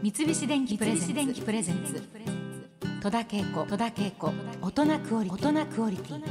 [0.00, 2.00] 三菱電機プレゼンツ。
[3.02, 3.66] 戸田恵子。
[3.66, 4.32] 戸田恵子。
[4.62, 6.22] 大人クオリ大人クオリティ。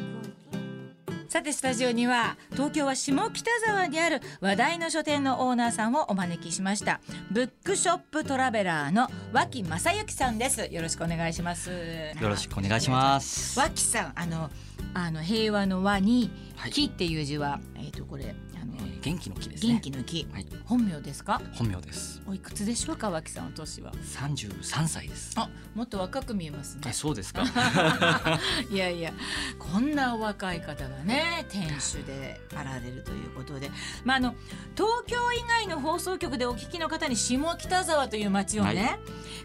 [1.27, 7.01] さてスタジオには東京は下北沢にある話題の書店のオーナーさんをお招きしました。
[7.29, 10.69] ブックショップトラベラーの脇正幸さんです。
[10.71, 11.69] よろしくお願いします。
[11.69, 11.75] よ
[12.21, 13.59] ろしくお願いします。
[13.59, 14.49] 脇さんあの
[14.93, 16.31] あの平和の和に
[16.71, 19.73] 木っていう字は、えっ、とこれあの、元気の木ですね。
[19.73, 20.45] 元気の木、はい。
[20.65, 21.41] 本名ですか？
[21.53, 22.21] 本名です。
[22.27, 22.97] おいくつでしょう？
[22.97, 23.91] か脇さんお年は。
[24.03, 25.33] 三十三歳です。
[25.35, 26.81] あもっと若く見えますね。
[26.85, 27.43] あそうですか。
[28.71, 29.13] いやいや。
[29.59, 33.69] こんなお若い方がね店主であられるということで、
[34.03, 34.35] まあ、あの
[34.75, 38.99] 東京以外の放送局でお聞きの方に下北沢という街をね、は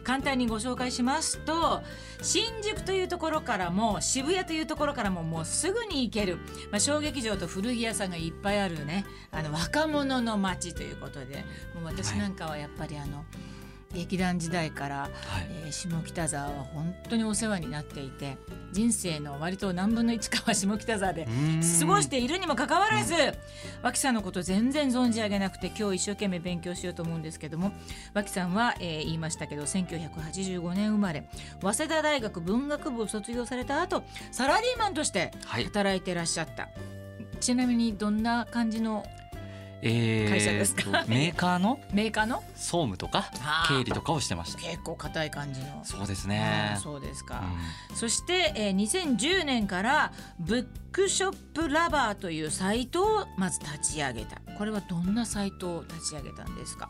[0.04, 1.82] 簡単にご紹介しますと
[2.22, 6.36] 新宿というところからも渋谷というところからももうすぐに行ける、
[6.70, 13.24] まあ、小劇場と古着屋さんがいっぱいあるねあの若者の街ということでもう私なんかはやっぱりあの、
[13.94, 15.10] 劇団時代からはい。
[15.64, 18.36] えー下北沢は本当にお世話になっていて
[18.72, 21.26] 人生の割と何分の1かは下北沢で
[21.80, 23.14] 過ごしているにもかかわらず
[23.82, 27.72] 脇さんのこと全然存じ上げなくて今日一生懸命勉強しようと思うんですけども
[28.12, 31.26] 脇さんは、えー言いましたけど1985年生まれ
[31.62, 35.64] 早稲田大学文学部を卒業された後サラリーマンとしてはい。
[35.64, 36.68] 働いてらっしゃった。
[37.40, 39.04] ちなみにどんな感じの
[39.84, 40.82] えー会社ですか？
[41.02, 41.80] とメーカーの？
[41.92, 42.42] メーカーの？
[42.54, 43.30] 総務とか？
[43.68, 44.60] 経理とかをしてました。
[44.62, 45.80] 結構硬い感じの。
[45.84, 47.42] そうですあねーそうですか。
[47.90, 47.96] うん。
[47.96, 54.40] そして、えー、2010年からブックショップラバーというサイトをまず立ち上げた。
[54.56, 56.88] これはどんなサイトを立ち上げたんですか、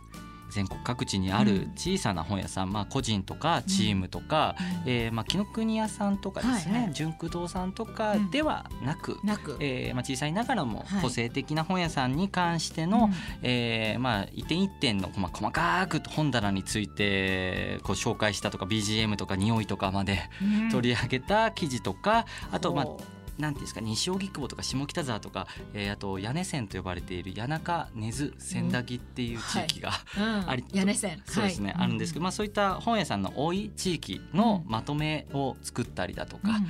[0.52, 4.54] 全国各地にある小さな本屋さん、まあ個人とかチームとか、
[4.86, 6.92] えーまあ紀ノ国屋さんとかですね、はいはい。
[6.92, 11.02] 純駆堂さんとかではなく、なく、えーまあ、小さいながらもはい。
[11.02, 13.14] 個性的な本屋さんに関してうの、ん。
[13.42, 20.70] えーまあ、一点一点の、まあ、細かく本棚についてこう紹介したとか BGM とか匂いとかまでうん。
[20.70, 23.00] 取り上げた記事とか、あと、まあ、ほ
[23.38, 30.50] なんていうんですか西荻窪とか下北沢とか、えーあと屋根線と呼ばれている谷中根津千駄木っていう地域が、ううん。
[30.50, 31.22] あり屋根線。
[31.26, 31.84] そうですね、はい。
[31.84, 36.62] あるんですけど、まあ、そういった本屋さんの多い地域のまとめを作ったりだとか、うんうん。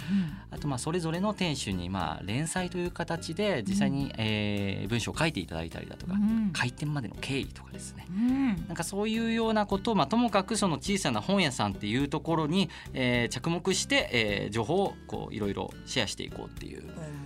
[0.51, 6.51] あとまあそれぞれの店主にまあ連載という形で実際にえー文章を書いていただいたりだとか、うん。
[6.53, 8.06] 開店までの経緯とかですね。
[8.11, 8.47] うん。
[8.67, 16.83] なんかそういうようなことを、まあ、ともかくその小さな本屋さんっていうところに、えー着目して、えー情報をこういろいろシェアしていこうっていう。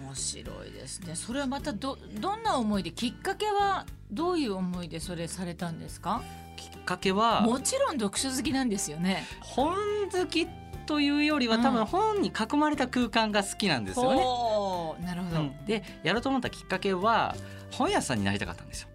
[0.06, 1.14] 面白いですね。
[1.14, 6.22] それはまたどどんな思いできっかけはどういう思いでそれされたんですか？
[6.56, 9.24] きっかけはもちろん読書好きなんですよね。
[9.40, 9.76] 本
[10.10, 10.46] 好き
[10.86, 11.62] というよりはうん。
[11.62, 15.04] 多分本に囲まれた空間が好きなんですよね。
[15.04, 15.64] なるほど、うん。
[15.66, 17.34] でやろうと思ったきっかけは
[17.72, 18.88] 本屋さんになりたかったんですよ。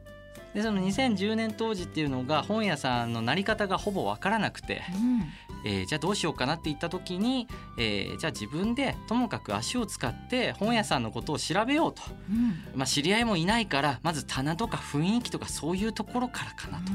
[0.53, 5.23] でその2010年当時っていうのが本屋さんのなり方がほぼ分からなくて、うん。
[5.63, 7.47] えーじゃあどうしようかなって言った時に、
[7.77, 12.63] えーじゃあ自分でともかく足を使って本屋さんのことを調べようと、うん。
[12.75, 16.91] まあ、知り合いもいないからまず棚とか雰囲気とかそういうところからかなと。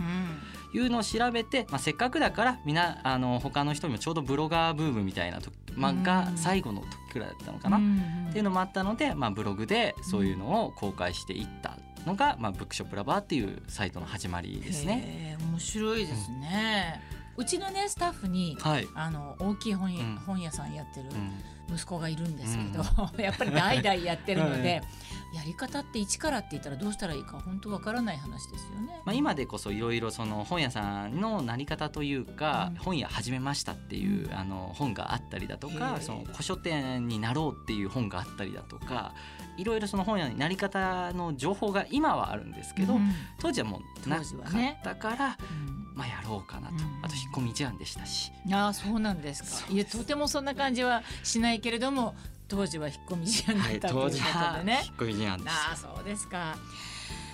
[0.75, 15.37] いうのを調べて、まあ、せっかくだからみんなあの他の人にもちょうどブロガーブームみたいなと、まあ、がうん最後の時くらいだったのかな、っていうのもあったので、まあ、ブログでそういうのを公開していったのが、まあ、ブックショップラバーっていうサイトの始まりですね。
[15.51, 19.91] 面白いですね、うちのねスタッフにはい、あの大きい本
[20.27, 21.33] 本屋さんやってるうん。
[21.69, 22.85] 息子がいるんですけど、
[23.23, 24.83] やっぱり代々やってるので、
[25.35, 29.01] やり方って一からって言ったらどうしたらいいか本当わからない話ですよね。
[29.05, 32.77] まあ、今でこそいろいろその本屋さんのなり方というか、うん。
[32.77, 34.35] 本屋始めましたっていう、うん。
[34.35, 39.15] あの本があったりだとかその古書店になろうっていう本があったりだとか
[39.57, 43.13] いろいろその本屋になり方の情報が今はあるんですけど、うん。
[43.41, 48.31] 当時はもうなかったから、うんまあ、やろうかなと、うんあと引っ込み思案でしたし。
[48.53, 49.73] ああそうなんですか。
[49.73, 52.15] いやとてもそんな感じはしないけれども
[52.49, 54.11] 当時は引っ込み思案だったというこ
[54.53, 54.83] とでね。
[54.85, 55.57] 引っ込み思案です。
[55.57, 56.57] ああそうですか。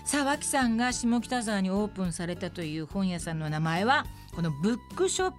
[0.04, 5.36] さあ脇さんが下北沢にオープンされたという本屋さんの名前はこのブックショップ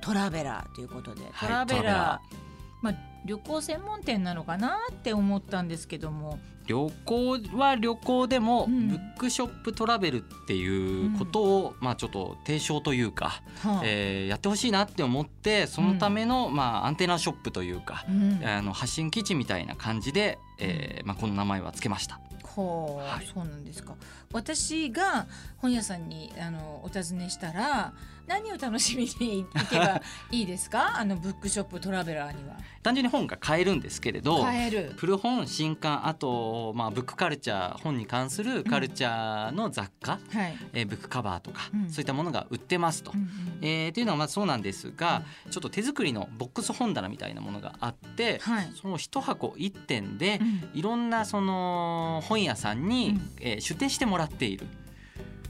[0.00, 2.49] トラベラーということで、はいトラベラー
[2.82, 2.94] まあ
[3.24, 8.88] 旅行専門店なのかなって思ったんですけども、旅行は旅行でも、うん。
[8.88, 13.82] ブックショップトラベルっていうことを、まあちょっと提唱というか、はあ。
[13.84, 18.40] えーやってほしいなって思ってそのための、まあアンテナショップというか、うん。
[18.44, 22.20] あの発信基地みたいな感じで、えーまあこの名前はつけました。
[22.54, 23.26] ほう、はい。
[23.26, 23.94] そうなんですか。
[24.32, 25.26] 私が
[25.58, 27.92] 本屋さんにあのお尋ねしたら
[28.28, 30.00] 何を楽しみに行けば
[30.30, 30.98] いいですか？
[30.98, 32.56] あのブックショップトラベラーには。
[32.82, 34.94] 単純に本が買えるんですけれど買える。
[34.96, 41.90] 古本新刊あと、まあ、ブックカルチャー本に関するカルチャーの雑貨、はい、えーブックカバーとか、うん。
[41.90, 43.10] そういったものが売ってますと。
[43.14, 43.28] うんうん
[43.62, 48.72] えーっていうのはまあそうなんですが、ちょっと手作りのボックス本棚みたいなものがあって、はい。
[48.80, 50.70] その一箱一点でうん。
[50.78, 53.30] いろんなその本屋さんに、うん。
[53.40, 54.66] えー出店してもらっている。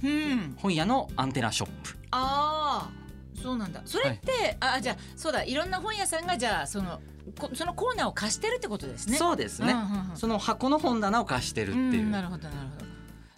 [0.02, 1.96] うん、本屋のアンテナショップ。
[2.10, 3.82] ああそうなんだ。
[3.84, 5.44] それって、あじゃあそうだ。
[5.44, 7.00] いろんな本屋さんがじゃあその
[7.38, 9.16] こそのコーナーを貸してるってことですね。
[9.18, 10.16] そうですね、うんうんうん。
[10.16, 12.80] その箱の本棚を貸してるっていう、んなるほどなるほ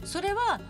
[0.00, 0.06] ど。
[0.06, 0.60] それは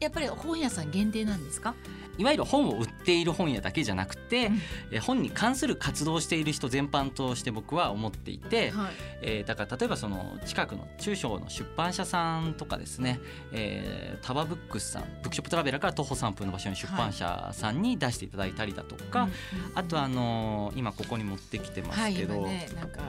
[0.00, 1.74] やっぱり本屋さん限定なんですか？
[2.18, 4.60] いわゆる本を売っている本屋だけじゃなくて、うん。
[4.92, 8.92] えー本に関する活動をしている人全般として僕は思っていて、はい。
[9.22, 13.20] えーだから例えばその近くの中小の出版社さんとかですね、
[13.52, 19.28] えータバブックスさんブックショップトラベラーから徒歩3分の場所に出版社さんに出していただいたりだとか、
[19.74, 23.00] あとあのー今ここに持ってきてますはいけど、今ねなんか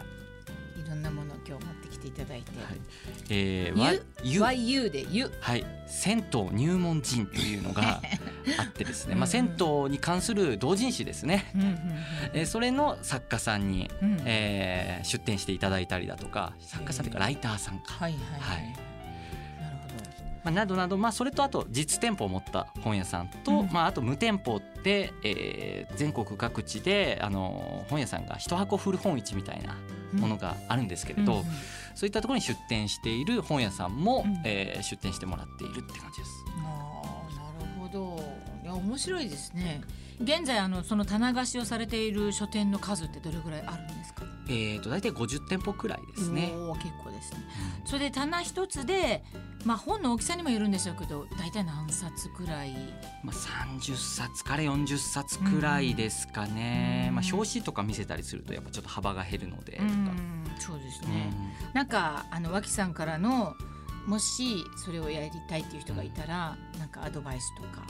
[0.83, 2.77] いろんなものを今日持ってきていただいて、はい。
[3.29, 3.79] えー
[4.39, 8.01] わゆ YU で U はい、銭湯入門人というのが
[8.57, 11.79] あってですね、まあ、銭湯に関する同人誌ですね、うんうん
[12.33, 13.89] えーそれの作家さんに、
[14.25, 18.63] えー出展していただいたりだとか作家さんというかライターさんか、はいはいはい、はい。
[18.63, 19.95] なるほど。
[20.43, 23.69] まあ、などなど、まあ、それとあと実店舗を持った本屋さんと、うん。
[23.71, 29.77] まあ、あと無店舗で、えー全国各地であの本屋さんが一箱古本市みたいな
[30.15, 31.43] ものがあるんですけれど、
[31.95, 34.41] そういったところに出店している本屋さんも、うん。
[34.45, 36.45] えー出店してもらっているって感じです。
[38.77, 39.81] 面白いですね。
[40.21, 44.23] 現在あのその棚貸しをされている書店の数ってどれぐらいあるんですか？
[44.47, 46.53] えー、と大体50店舗くらいですね。
[46.81, 47.39] 結構ですね。
[47.83, 49.23] それで棚一つで
[49.65, 52.73] まあ本の大きさにもよるんでしょうけど大体何冊くらい？
[53.23, 57.15] まあ、30冊から40冊くらいですかね、うん。
[57.15, 61.29] まあ、表紙とか見せたりするとやっぱちょっと幅が減るのでとか、うんそうですね、
[61.67, 61.73] うん。
[61.73, 63.55] なんかあの脇さんからの
[64.05, 67.83] もしそれをやりたいっていう人がいたら、なんかアドバイスとか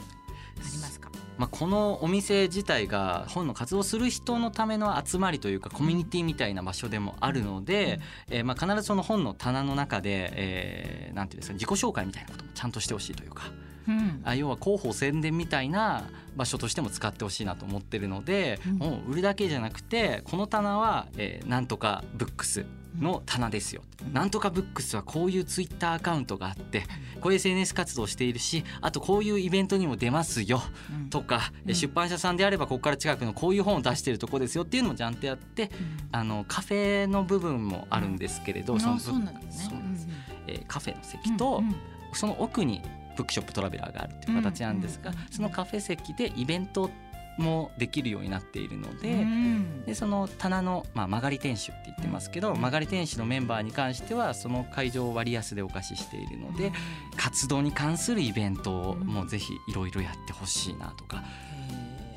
[0.60, 1.10] ありますか？
[1.38, 8.00] まあ、このお店自体が本の活動する人のための集まりというかコミュニティみたいな場所でもあるので、
[8.30, 13.44] えーまあ必ずその本の棚の中で、えーなんていうんですか自己紹介みたいなこともちゃんとしてほしいというか
[13.86, 14.22] うん。
[14.24, 18.78] あ要は広報宣伝みたいな場所としても使ってほしいなと思ってるので、うん。
[18.78, 22.64] もう売るだけじゃなくてこの棚は、えーなんとかブックス
[23.00, 26.84] の棚ですよ、うんなんとかブックスはこういうツイッターアカウントがあって
[27.20, 30.62] こういう SNS 活動しているしあとこういうイベントにも出ますよ
[30.92, 31.10] うん。
[31.10, 31.74] とか、うん。
[31.74, 35.70] 出版社さんであればここから近くのこういう本を出してるとこですよっていうのもちゃんとやって
[36.12, 39.74] あのカフェの部分もあるんですけれど、うん、あのそうなんですね。
[40.46, 41.76] えーカフェの席うんと、うんうん。
[42.12, 42.80] その奥に
[43.16, 46.90] ブックショップトラベラーがあるっていう形なんですが、うんうんそのカフェ席でイベント
[47.38, 49.12] もできるようになっているので。
[49.12, 49.84] うん。
[49.84, 56.72] でその棚の、まあ、曲がり店主って言ってますけど、曲がり店主のメンバーに関してはその会場を割安でお貸ししているので、
[57.16, 61.22] 活動に関するイベントをもうぜひいろいろやってほしいなとか、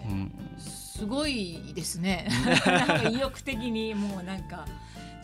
[0.10, 2.28] うん、すごいですね。
[2.66, 4.66] なんか意欲的にもうなんか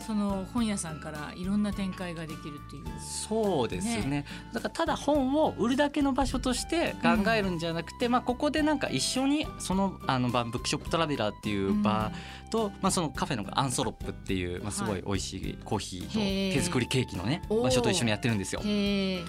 [0.06, 2.84] その本屋さんからいろんな展開ができるっていう。
[3.00, 4.24] そうですね。
[4.52, 12.12] だからただ本を売るだけの場所として考えるんじゃなくて、まあ、ここでなんか一緒にそのあの場ブックショップトラベラーっていう場
[12.50, 16.06] と、まあ、そのカフェのアンソロップっていう、まあ、すごい美味しいコーヒー。
[16.06, 18.60] と手作りケーキのね場所と一緒にやってるんですよ。
[18.64, 19.24] へえ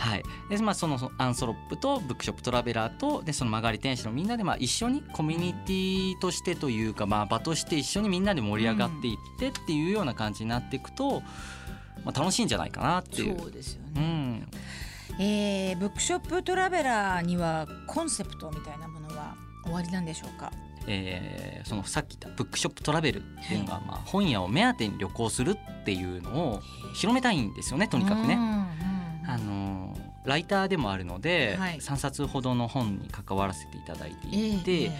[0.00, 0.22] はい。
[0.48, 11.20] でまあ、そのアンソロップとブックショップトラベラーとでその曲がり天使のみんなでまあ一緒にコミュニティとしてというか、まあ、場として一緒にみんなで盛り上がっていってっていうような感じになっていくと、
[12.02, 13.38] まあ、楽しいんじゃないかなっていう。
[13.38, 20.50] そうですよね、うん、えーブックショップトラベラーにはコンセプトみたいなものは終わりなんでしょうか？
[20.86, 26.62] えーそのさっき言ったブックショップトラベルっていうのが、まあ、本屋を目当てに旅行するっていうのを
[26.94, 28.34] 広めたいんですよねとにかくね。
[29.28, 29.59] あのー
[30.24, 31.78] ライターでもあるので、はい。
[31.78, 34.96] 3冊ほどの本に関わらせていただいていて、ええええはい。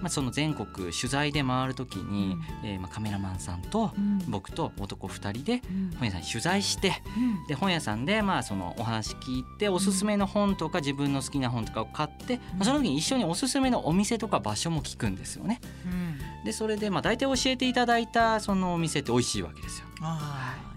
[0.00, 4.18] まあ、その全国取材で回る時に、えーまあ、カメラマンさんとうん。
[4.28, 5.90] 僕と男2人でうん。
[5.96, 7.46] 本屋さんに取材してうん。
[7.46, 15.60] で本屋さんでまあそのお話聞いておすすめの本とか自分の好きな本とかを買って、まあ、その時に一緒におすすめのお店とか場所も聞くんですよね。
[15.86, 16.44] うん。
[16.44, 19.86] でそれでまあ大体教えていただいたそのお店って美味しいわけですよ。
[20.02, 20.18] あ
[20.50, 20.73] あなるほど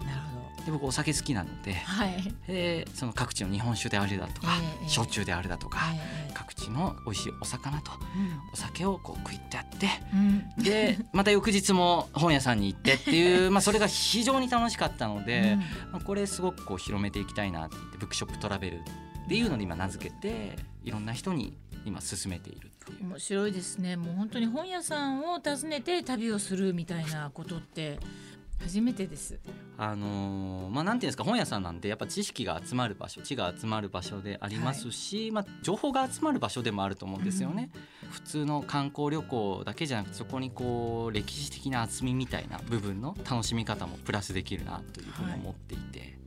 [0.68, 2.34] で僕お酒好きなので、はい。
[2.46, 7.92] えーその各地の日本酒であるだとか、ええ焼酎であるだとか、え各地の美味しいお魚と
[8.52, 10.44] お酒をこう食いってやってうん。
[10.58, 15.56] うんでまた翌日も本屋さんに行ってっていう、 まあ、それが非常に楽しかったので、
[15.90, 18.82] まあ、これすごくこう広めていきたいなってブックショップトラベルっ
[19.28, 21.56] ていうのに今名付けていろんな人に
[21.86, 22.70] 今進めている。
[23.00, 23.96] 面白いですね。
[23.96, 27.98] もう本当に本屋さんを訪ねて旅をするみたいなことって
[28.60, 29.38] 初めてです。
[29.76, 37.70] あのーまあなんていうんですか本屋さんなんでやっぱ知識が集まる場所知が集まる場所でありますし、まあ情報が集まる場所でもあると思うんですよね。
[38.10, 46.18] 普通の観光旅行だけじゃなくてそこにこう歴史的な厚みみたいな部分の楽しみ方もプラスできるなというふうに思っていて、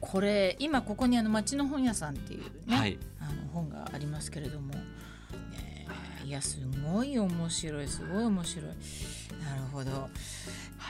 [0.00, 5.86] これ今ここにあの町の本屋さんっていうね、はいあの本がありますけれども、ね
[6.24, 6.60] いやす
[6.92, 8.66] ごい面白いすごい面白い。
[8.66, 10.08] なるほど。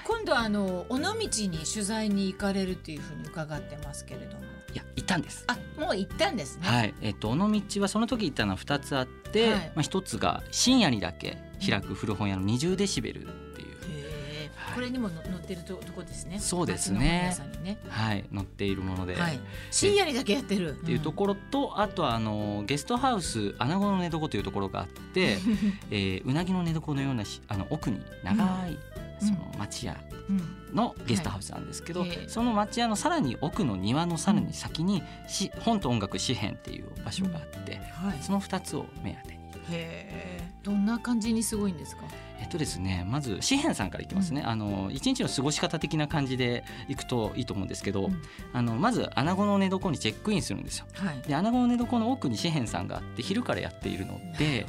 [0.09, 5.45] 今度あの尾道に取材に行かれるっていうふうに伺ってますけれども、いや行ったんです。
[5.47, 6.67] あもう行ったんですね。
[6.67, 16.39] はい、えっと尾道はその時行ったのは2つあって、はいまあ一つが深夜にだけ開く古本屋の20デシベルっていう、はいこれにもの載ってるととこですね。
[16.39, 17.79] そうですねね。
[17.89, 19.17] はい、載っているもので。
[19.17, 19.41] はい。
[19.71, 20.71] 深夜にだけやってる。
[20.71, 25.39] っていうところと、あとはあのゲストハウス穴子の寝床というところがあって、
[25.91, 29.97] えーうなぎの寝床のようなしあの奥に長い、うんその町屋
[30.29, 38.19] うんのゲストハウスなんですけど、その町屋のさらに奥の庭のさらに先に、し本と音楽詩編っていう場所があって、はい。
[38.21, 39.43] その2つを目当てに。
[39.45, 40.49] へえ。
[40.63, 42.03] どんな感じにすごいんですか？
[42.41, 48.23] えっとですね、まず詩編さんからいきますね、あの一日の過ごし方的な感じで行くといいと思うんですけど、うん
[48.53, 50.87] あのまず穴子の寝床にチェックインするんですよ。
[50.95, 51.23] はい。
[51.27, 54.67] で穴子の寝床の奥に詩編さんがあって昼からやっているので、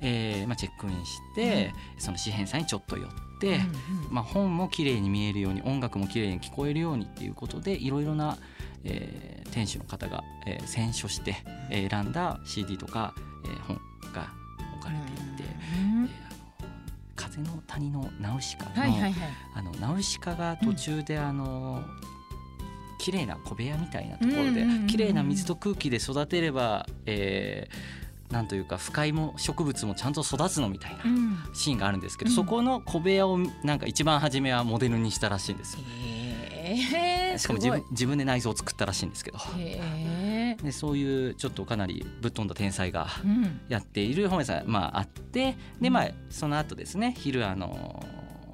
[0.00, 3.16] えーまあ、チェックインして、その詩編さんにちょっと寄って、
[3.46, 3.68] うんうん。
[4.10, 8.36] まあ、本も綺麗に見えるように音楽も綺麗に聞こえるようにっていうことでいろいろな、
[8.84, 11.36] えー店主の方が、えー選書して、
[11.70, 13.14] えー選んだ CD とか、
[13.44, 13.76] えー本
[14.12, 14.28] が
[14.76, 14.96] 置かれ
[15.36, 15.50] ていて、
[17.16, 19.14] 風の谷のナウシカの,、はいはいはい。
[19.54, 21.82] あのナウシカが途中であの、
[22.98, 24.86] 綺麗な小部屋みたいなところでうんうん。
[24.86, 31.38] 綺麗な水と空気で育てれば、えーなんというか不快も植物もちゃんと育つのみたいなうん。
[31.54, 35.80] シーンがあるんですけど、うんそこの小部屋をなんか一番初めはモデルにしたらしいんですよ。
[35.92, 37.38] へえ。
[37.38, 40.62] しかも自分自分で内装を作ったらしいんですけどへえ。
[40.62, 43.60] でそういうちょっとかなりぶっ飛んだ天才がうん。
[43.68, 48.04] やっている本屋さん、まあ、あってで、まあ、その後ですね昼あの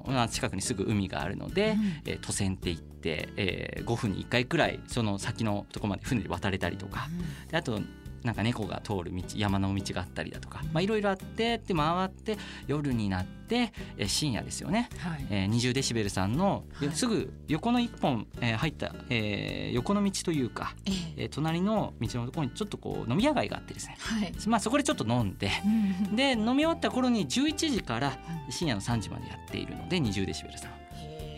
[0.07, 7.07] まあ近くにすぐ海があるので、うんえー、都線って行って、えー5分に1回くらいその先のとこまで船で渡れたりとか
[7.51, 7.79] であと
[8.25, 15.27] なんか猫が通る道山の道があったりだとかまあいろいろあってで回って夜になって、えー深夜ですよね、はい。
[15.29, 16.91] えー、20デシベルさんの、はい。
[16.91, 21.23] すぐ横の一本、えー入った、えー横の道というか、ええ。
[21.23, 24.33] えー隣の道のところにちょっとこう飲み屋街があってですね、はい。
[24.47, 28.17] まあ、そこでちょっと飲んでうんで飲み終わった頃に11時から
[28.49, 30.67] 深夜の3時までやっているので20デシベルさ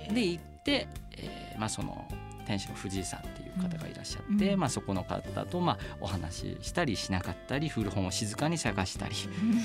[0.10, 2.08] んで行って、えーまあ、その
[2.48, 4.60] 店主の藤井さんっていう方がいらっしゃって、うん。
[4.60, 9.16] まあ、そこの方とまあお話ししたりしなかったり古本を静かに探したり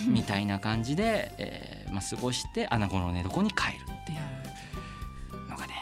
[0.09, 5.75] みたいな感じで、えーまあ、過ごして穴子の寝床に帰るっていうのがね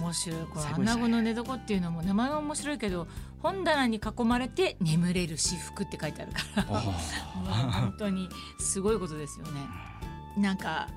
[0.00, 0.38] 面白い。
[0.46, 3.06] これ穴子の寝床っていうのも名前は面白いけど
[3.42, 8.28] 本棚に囲まれて眠れる私服って書いてあるから本当に
[8.58, 9.60] すごいことですよね。
[10.38, 10.88] なんか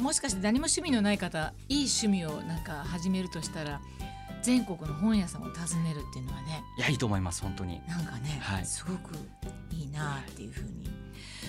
[0.00, 3.80] もしかして何も趣味のない方いい趣味をなんか始めるとしたら
[4.46, 5.50] 全国の本屋さんを訪
[5.82, 7.80] ねるっていうのはねいやいいと思います本当に。
[7.88, 9.16] なんかね、はいすごく
[9.72, 10.88] いいなっていうふうに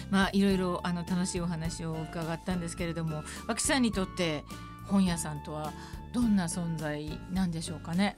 [0.09, 4.43] まあいろいろあの楽しいお話を伺ったんですけれども脇さんにとって
[4.87, 5.73] 本屋さんとは
[6.11, 8.17] どんな存在なんでしょうかね？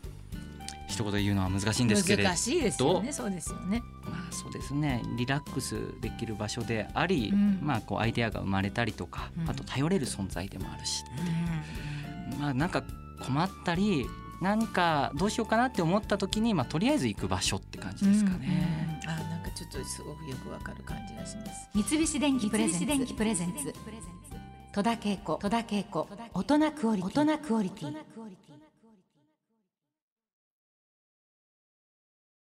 [0.88, 3.12] 一言で言うのは難しいんですけれど難しいですよね。
[3.12, 3.83] そうですよね。
[4.05, 11.03] まあ、そうですねリラックスできる場所であり、うんまあ、こうアイデアが生まれたりとか、うんあと頼れる存在でもあるし、
[12.39, 12.83] まあ、なんか
[13.25, 14.07] 困ったり
[14.41, 19.00] 何かどうしようかなって思った時に、まあ、とりあえず行く場所って感じですかね。
[19.08, 19.19] うんうん。
[19.19, 21.69] あなんかちょっとすごくよくわかる感じがします。
[21.74, 22.86] 三菱電機プレゼンツ。
[22.86, 23.74] 電機プレゼンツ。
[24.72, 25.36] 戸田恵子。
[25.41, 26.08] 戸田恵子。
[26.34, 27.22] 大人クオリティ。
[27.22, 27.96] 大人クオリティ